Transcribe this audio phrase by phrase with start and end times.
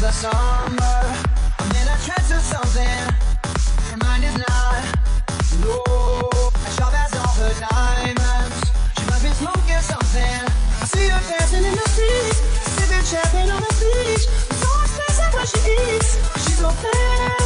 [0.00, 0.98] the summer.
[1.58, 2.98] I'm in a trance of something.
[3.90, 4.84] Her mind is not.
[5.60, 6.30] No,
[6.76, 8.70] sharp as all her diamonds.
[8.96, 10.42] She must be smoking something.
[10.82, 12.38] I see her dancing in the streets,
[12.78, 14.26] sipping champagne on the beach.
[14.28, 16.10] It's so expensive what she eats.
[16.44, 17.37] She's so fancy.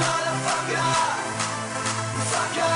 [0.00, 0.88] Motherfucker.
[2.32, 2.69] Fucker.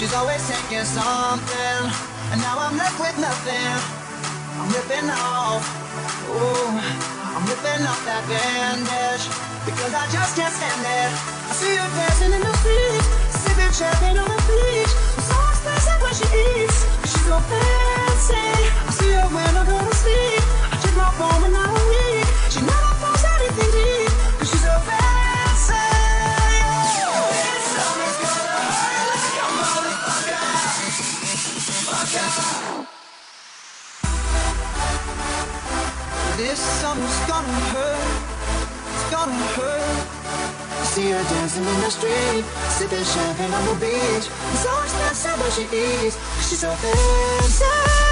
[0.00, 1.84] She's always taking something,
[2.32, 3.76] and now I'm left with nothing.
[4.56, 5.60] I'm ripping off,
[6.24, 6.72] ooh,
[7.36, 9.28] I'm ripping off that bandage
[9.68, 11.12] because I just can't stand it.
[11.12, 13.04] I see her dancing in the street,
[13.44, 14.88] sipping champagne on the beach.
[14.88, 18.40] I'm so expensive when she eats, she's so fancy.
[18.40, 20.39] I see her when I go to sleep.
[41.00, 44.26] See her dancing in the street, sipping champagne on the beach.
[44.52, 46.16] It's so expensive she eats.
[46.48, 48.09] She's so fancy.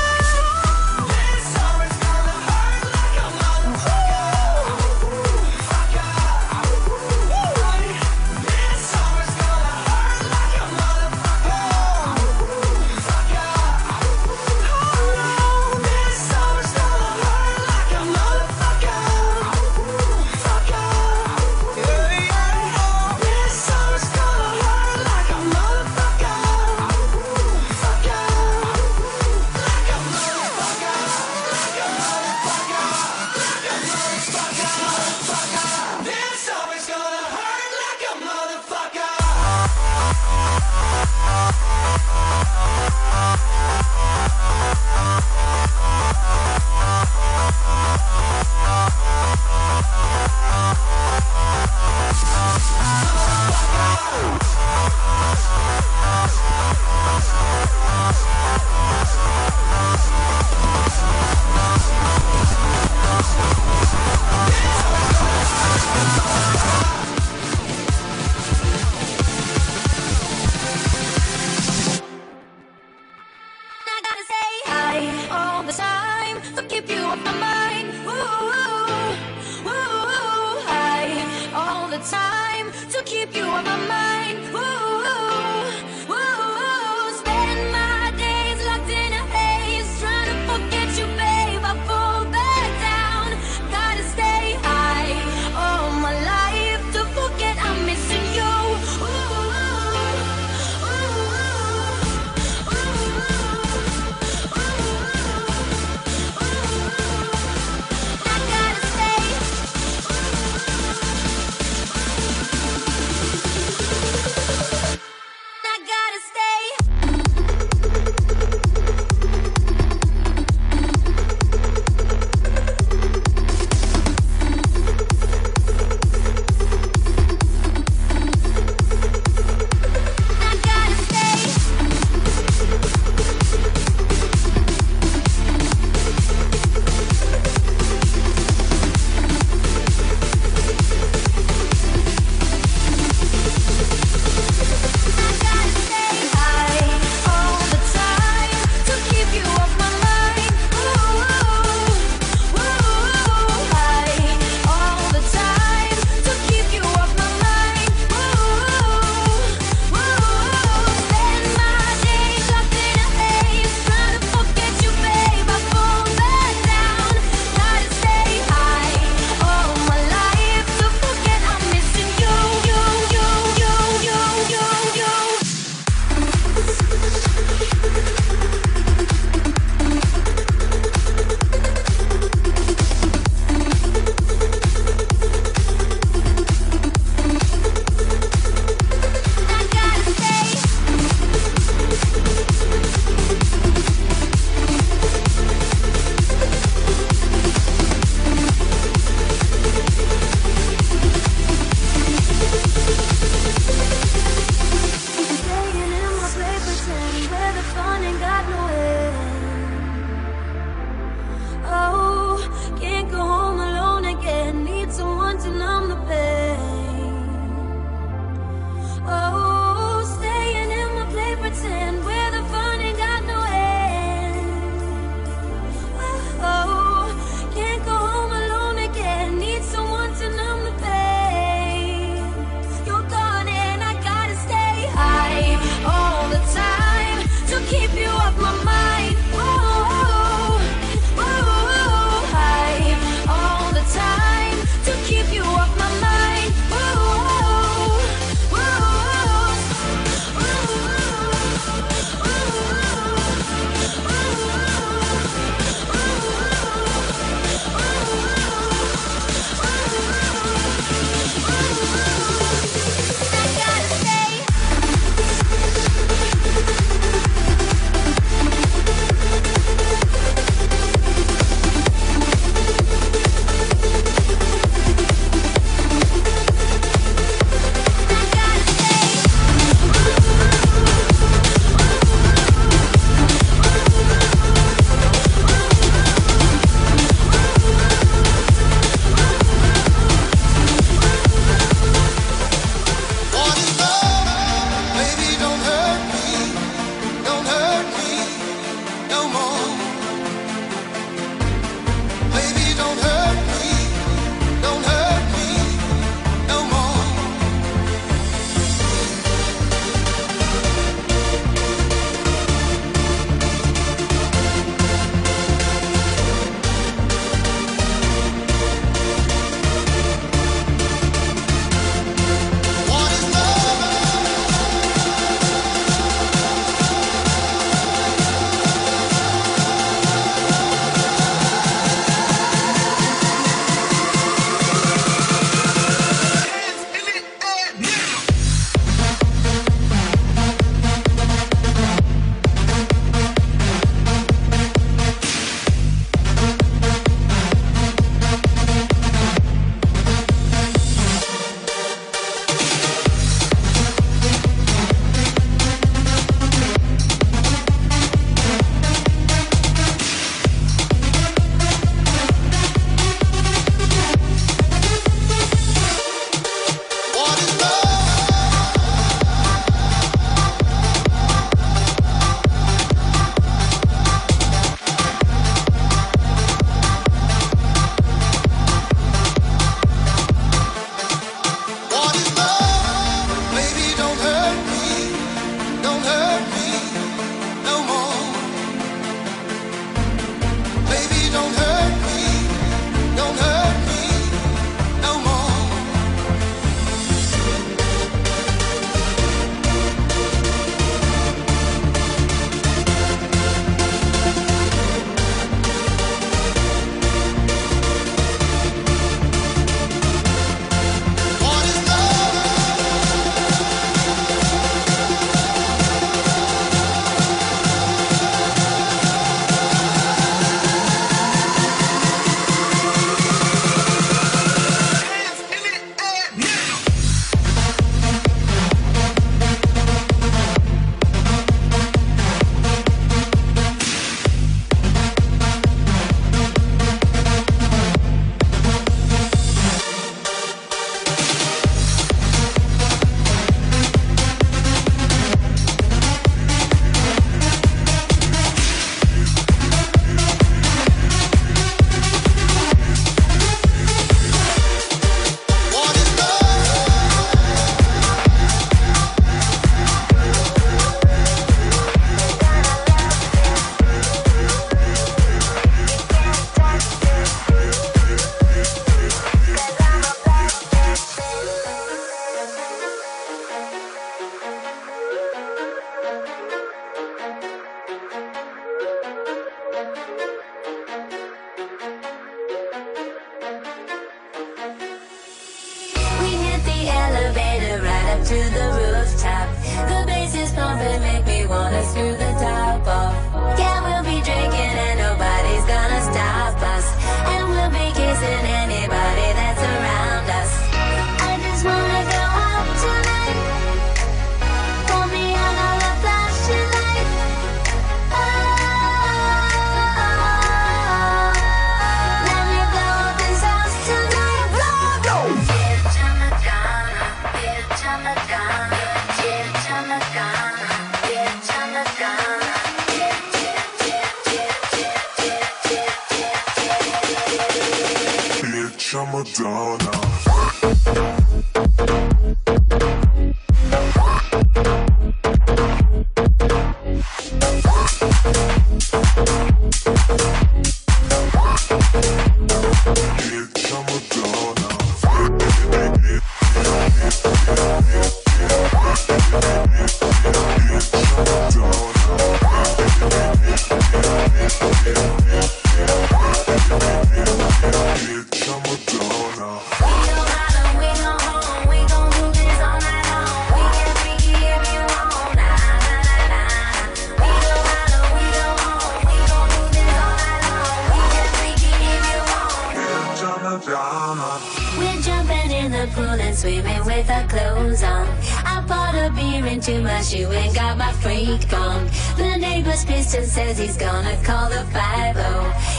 [575.98, 578.06] pool and swimming with her clothes on.
[578.44, 581.88] I bought a beer into my shoe and got my freak on.
[582.16, 585.16] The neighbor's pissed and says he's gonna call the 5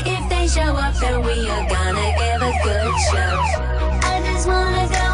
[0.05, 3.33] If they show up, then we are gonna give a good show.
[4.11, 5.08] I just wanna go.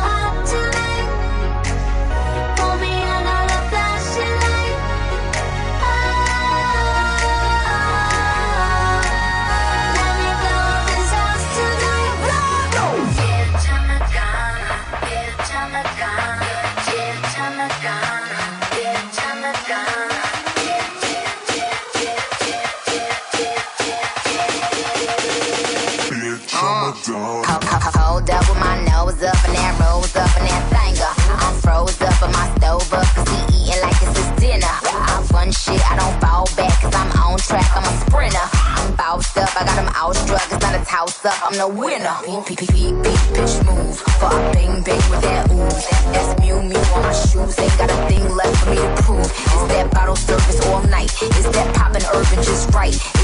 [41.57, 42.17] I'm the winner.
[42.25, 43.97] Big, big, big, big bitch move.
[44.19, 45.87] For a bang, bang with that ooze.
[46.11, 47.57] That's Mew, Mew on my shoes.
[47.57, 49.25] Ain't got a thing left for me to prove.
[49.25, 51.13] Is that bottle service all night?
[51.21, 53.14] Is that popping urban just right?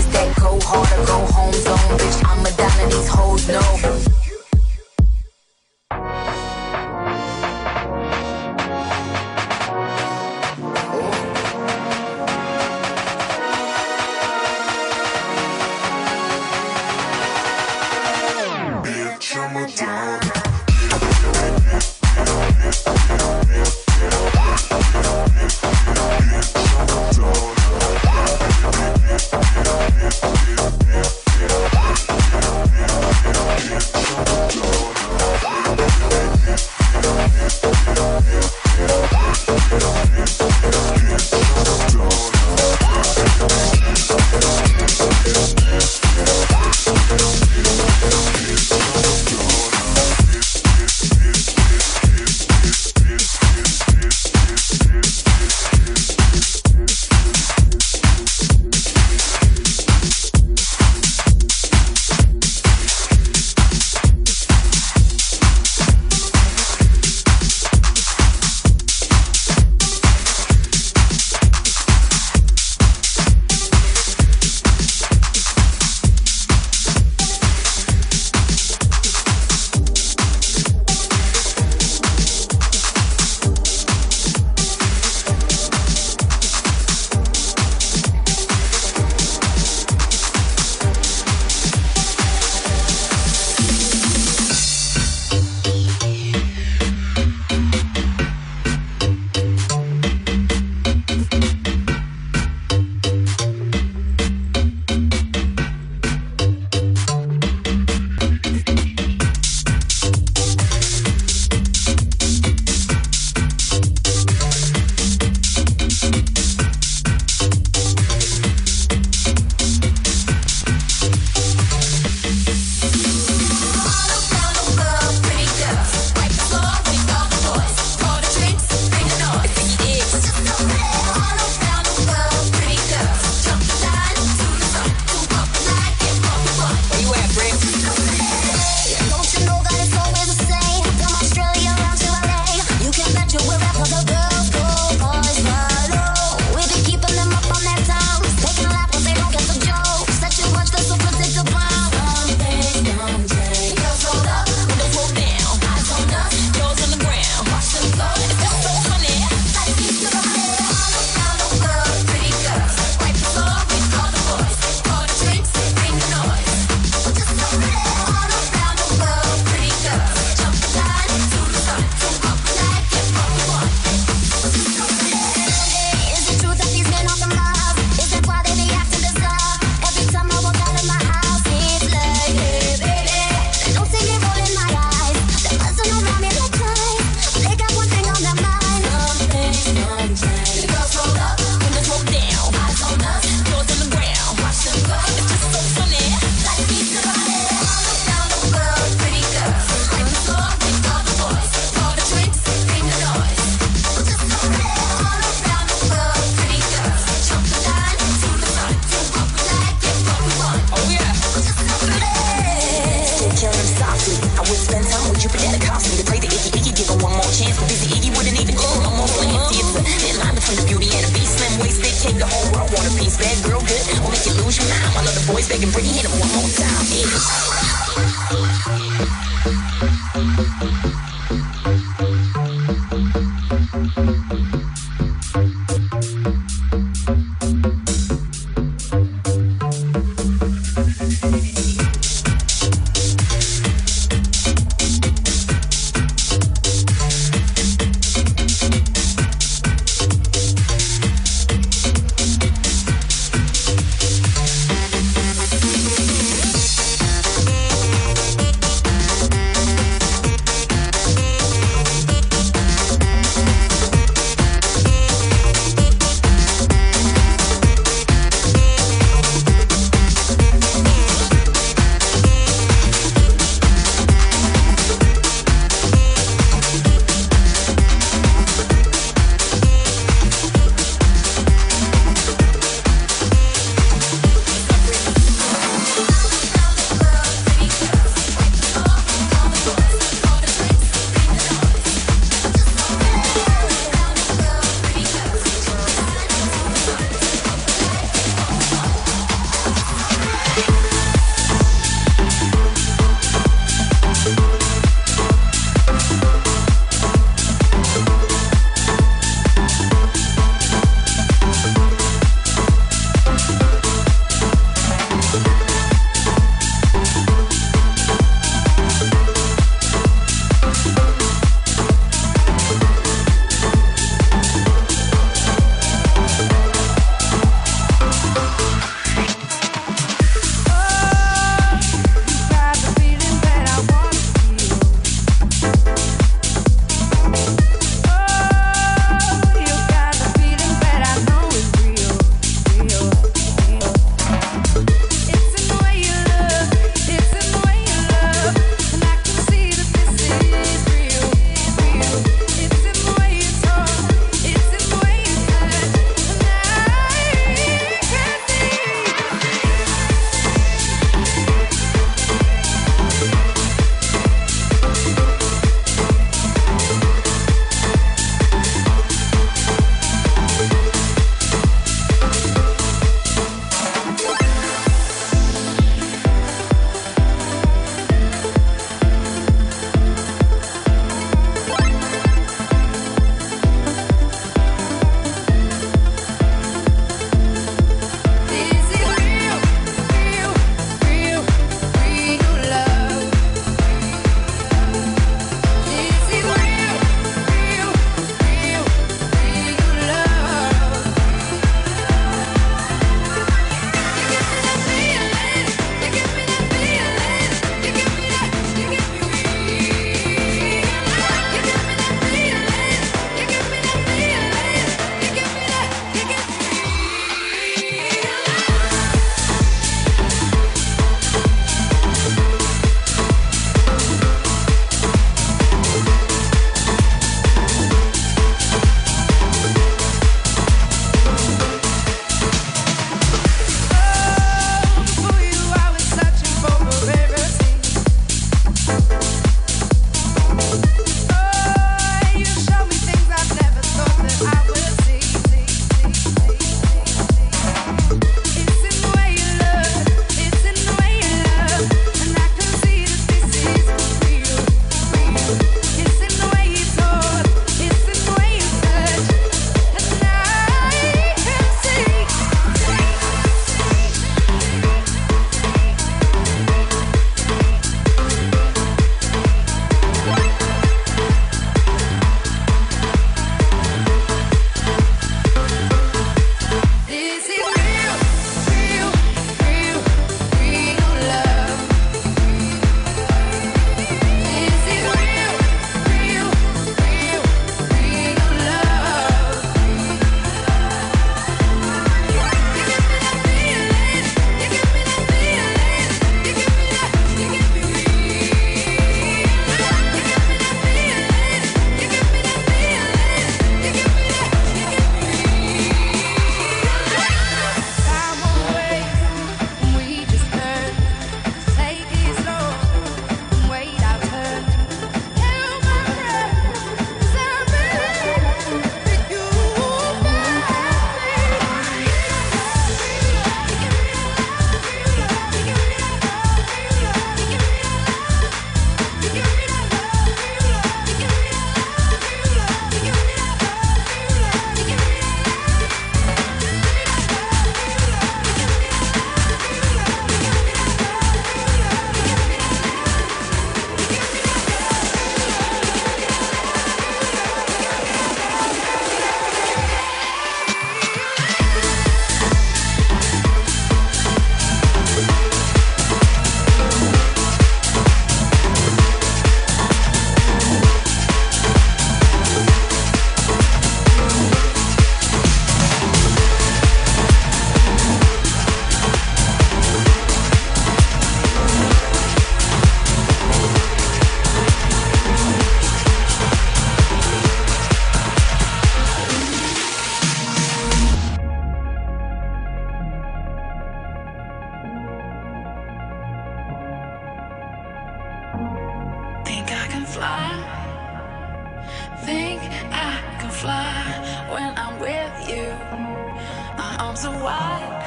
[597.01, 598.03] arms are wide,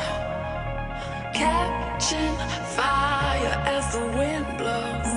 [1.34, 2.36] catching
[2.76, 5.10] fire as the wind blows.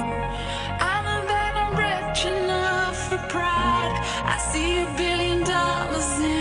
[0.92, 3.96] I know that I'm rich enough for pride.
[4.34, 6.37] I see a billion dollars in.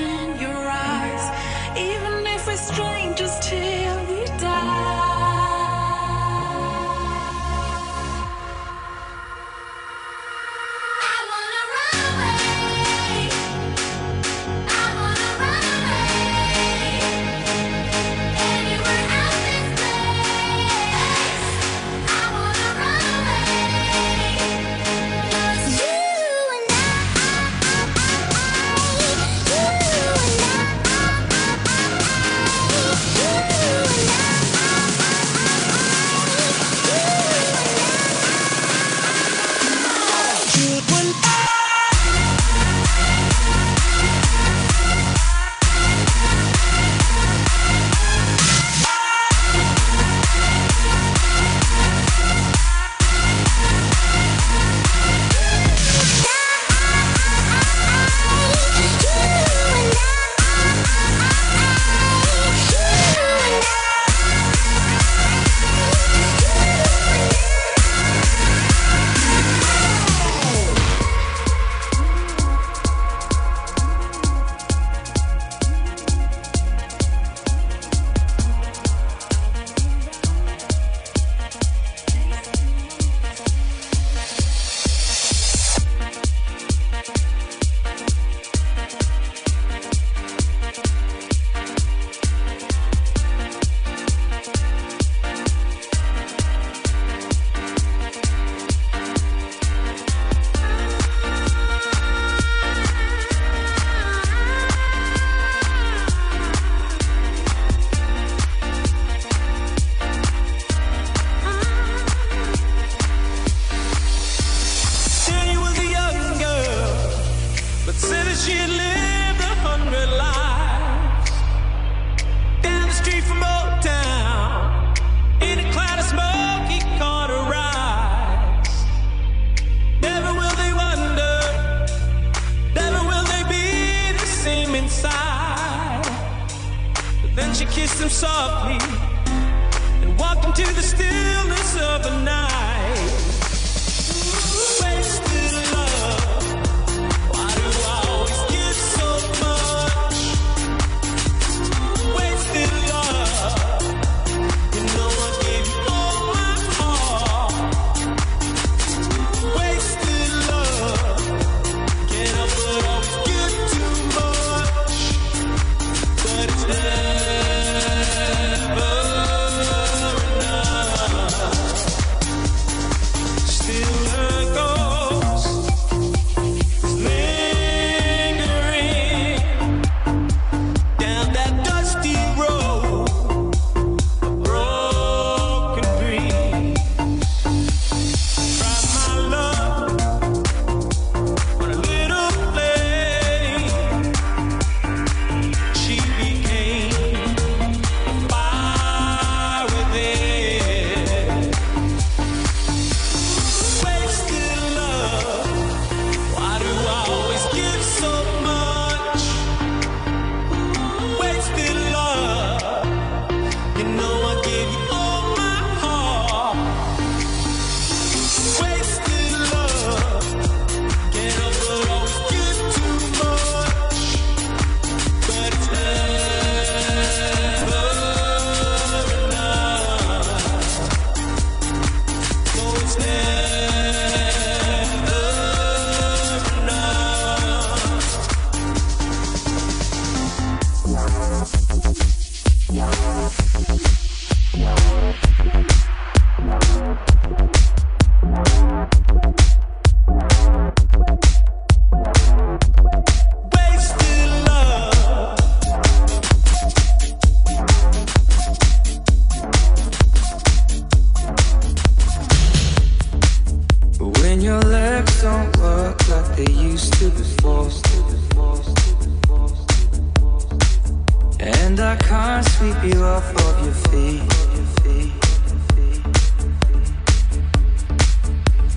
[271.78, 274.22] And I can't sweep you off of your feet.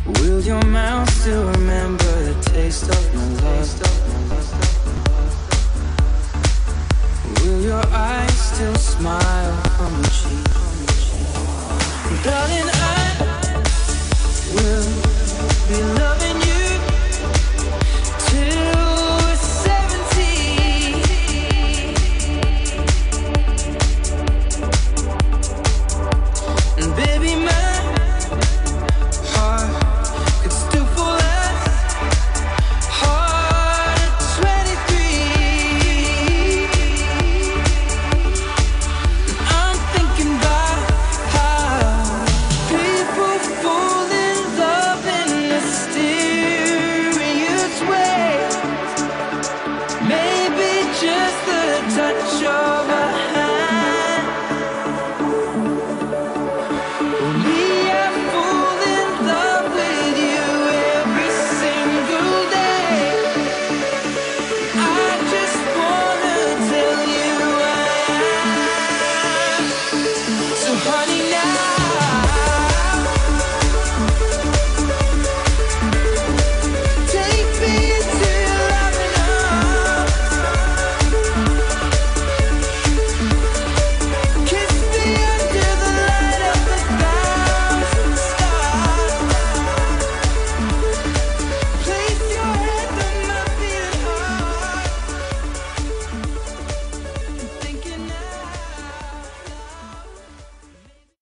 [0.05, 3.21] Will your mouth still remember the taste of my
[3.79, 4.51] love?
[7.41, 10.47] Will your eyes still smile on your cheek?
[12.25, 13.63] Darling, I
[14.55, 14.88] will
[15.69, 16.48] be loving you.